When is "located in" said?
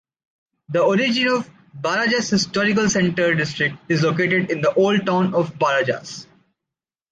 4.01-4.61